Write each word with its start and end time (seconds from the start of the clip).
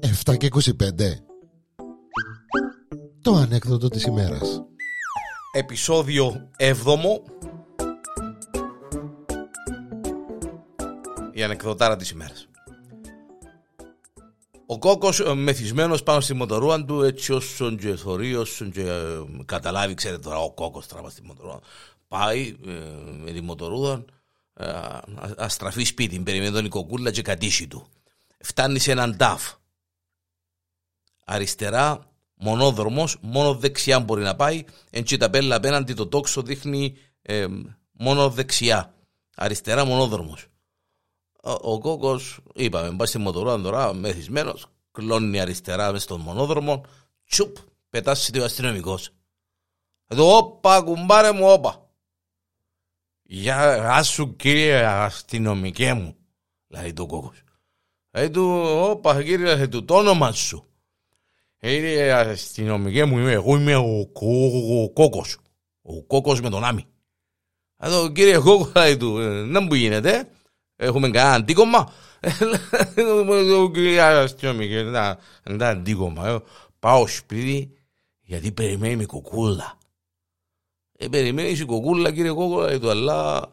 7 0.00 0.36
και 0.36 0.48
25 0.52 0.60
Το 3.22 3.34
ανέκδοτο 3.34 3.88
της 3.88 4.04
ημέρας 4.04 4.62
Επισόδιο 5.52 6.50
7 6.58 6.72
Η 11.32 11.42
ανεκδοτάρα 11.42 11.96
της 11.96 12.10
ημέρας 12.10 12.48
ο 14.66 14.78
κόκκος 14.78 15.20
ε, 15.20 15.34
μεθυσμένος 15.34 16.02
πάνω 16.02 16.20
στη 16.20 16.34
μοτορούα 16.34 16.84
του 16.84 17.02
έτσι 17.02 17.32
όσον 17.32 17.76
και 17.76 17.94
θωρεί, 17.94 18.34
όσον 18.34 18.70
και 18.70 18.80
ε, 18.80 19.24
καταλάβει, 19.44 19.94
ξέρετε 19.94 20.22
τώρα 20.22 20.38
ο 20.38 20.52
κόκκος 20.52 20.86
τράβα 20.86 21.10
στη 21.10 21.22
μοτορούα. 21.22 21.60
Πάει 22.08 22.56
ε, 22.66 22.72
με 23.24 23.30
τη 23.30 23.40
μοτορούα, 23.40 24.04
ε, 24.54 24.66
αστραφεί 25.36 25.84
σπίτι, 25.84 26.20
περιμένει 26.20 26.52
τον 26.52 26.64
η 26.64 26.68
κοκκούλα 26.68 27.10
και 27.10 27.22
κατήσι 27.22 27.66
του. 27.66 27.86
Φτάνει 28.40 28.78
σε 28.78 28.90
έναν 28.90 29.16
τάφ. 29.16 29.52
Αριστερά, 31.28 32.06
μονόδρομος, 32.34 33.16
μόνο 33.20 33.54
δεξιά 33.54 34.00
μπορεί 34.00 34.22
να 34.22 34.36
πάει. 34.36 34.64
Εν 34.90 35.04
τσι 35.04 35.16
ταπέλα 35.16 35.56
απέναντι 35.56 35.94
το 35.94 36.06
τόξο 36.06 36.42
δείχνει 36.42 36.96
ε, 37.22 37.46
μόνο 37.92 38.30
δεξιά. 38.30 38.94
Αριστερά 39.36 39.84
μονόδρομος. 39.84 40.46
Ο, 41.42 41.50
ο 41.50 41.78
κόκο, 41.78 42.20
είπαμε, 42.54 42.96
πάει 42.96 43.06
στη 43.06 43.18
μοτορούα 43.18 43.60
τώρα, 43.60 43.94
μεθυσμένος, 43.94 44.66
κλώνει 44.92 45.40
αριστερά 45.40 45.92
μες 45.92 46.02
στον 46.02 46.20
μονόδρομο, 46.20 46.84
τσουπ, 47.28 47.56
πετάσει 47.90 48.40
ο 48.40 48.44
αστυνομικός. 48.44 49.10
Εδώ, 50.06 50.36
όπα, 50.36 50.82
κουμπάρε 50.82 51.32
μου, 51.32 51.50
όπα. 51.50 51.90
Γεια 53.22 54.02
σου 54.02 54.36
κύριε 54.36 54.86
αστυνομικέ 54.86 55.92
μου, 55.92 56.16
λέει 56.66 56.92
το 56.92 57.06
κόκο. 57.06 57.32
Λέει 58.10 58.30
του, 58.30 58.62
όπα 58.78 59.22
κύριε, 59.22 59.68
του 59.68 59.84
το 59.84 59.94
όνομα 59.96 60.32
σου. 60.32 60.66
Κύριε 61.66 62.12
αστυνομικέ 62.12 63.04
μου, 63.04 63.18
είμαι, 63.18 63.32
εγώ 63.32 63.56
είμαι 63.56 63.76
ο, 63.76 64.10
ο, 64.82 64.90
κόκος. 64.90 65.38
Ο 65.82 66.02
κόκος 66.02 66.40
με 66.40 66.50
τον 66.50 66.64
άμι. 66.64 66.84
Εδώ 67.76 68.12
κύριε 68.12 68.38
κόκο, 68.38 68.72
λέει 68.76 68.96
του, 68.96 69.18
να 69.46 69.60
μου 69.60 69.74
γίνεται, 69.74 70.28
Έχουμε 70.76 71.10
κανένα 71.10 71.34
αντίκομμα. 71.34 71.92
Κυρία 73.72 74.20
αστυνομική, 74.20 74.74
ένα 74.74 75.68
αντίκομμα. 75.68 76.42
Πάω 76.78 77.06
σπίτι 77.06 77.76
γιατί 78.20 78.52
περιμένει 78.52 78.96
με 78.96 79.04
κοκούλα. 79.04 79.78
Ε, 80.92 81.08
περιμένεις 81.08 81.60
η 81.60 81.64
κοκούλα 81.64 82.12
κύριε 82.12 82.32
Κόκολα 82.32 82.78
του 82.78 82.90
αλλά 82.90 83.52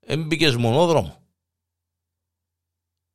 έμπηκες 0.00 0.56
μονόδρομο. 0.56 1.22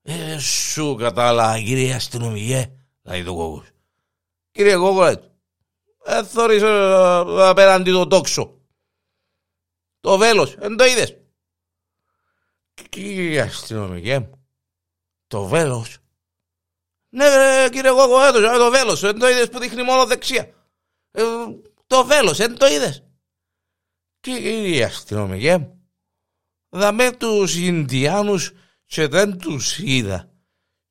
Ε, 0.02 0.38
σου 0.38 0.96
κατάλαβα 0.96 1.62
κύριε 1.62 1.94
αστυνομικέ, 1.94 2.72
λέει 3.02 3.24
το 3.24 3.36
κόκκος. 3.36 3.72
Κύριε 4.52 4.76
Κόκολα, 4.76 5.32
ε, 6.06 6.24
θωρείς 6.24 6.62
ε, 6.62 7.48
απέναντι 7.50 7.92
το 7.92 8.08
τόξο. 8.08 8.62
Το 10.00 10.18
βέλος, 10.18 10.56
δεν 10.56 10.78
το 10.78 10.86
είδες. 10.86 11.18
Κύριε 12.90 13.42
αστυνομικέ 13.42 14.20
μου, 14.20 14.46
το 15.28 15.44
βέλος. 15.46 15.98
Ναι, 17.10 17.68
κύριε 17.72 17.92
Κόκο, 17.92 18.24
έτω, 18.24 18.58
το 18.58 18.70
βέλος, 18.70 19.00
δεν 19.00 19.20
το 19.20 19.30
είδες 19.30 19.50
που 19.50 19.60
δείχνει 19.60 19.84
μόνο 19.84 20.06
δεξιά. 20.06 20.54
Ε, 21.12 21.24
το 21.88 22.06
βέλος, 22.06 22.38
δεν 22.38 22.58
το 22.58 22.68
είδες. 22.68 23.04
Κύριε 24.20 24.84
αστυνομικέ 24.84 25.58
μου, 25.58 25.90
δαμε 26.70 27.12
τους 27.12 27.56
Ινδιάνους 27.56 28.52
και 28.86 29.08
δεν 29.08 29.38
τους 29.38 29.78
είδα. 29.80 30.32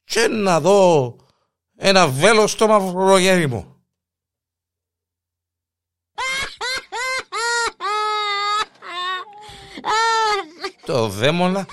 Και 0.04 0.28
να 0.28 0.60
δω 0.60 1.16
ένα 1.82 2.08
βέλος 2.08 2.50
στο 2.50 2.66
μαυρογέρι 2.66 3.46
μου. 3.46 3.74
το 10.86 11.08
δαίμονα 11.08 11.66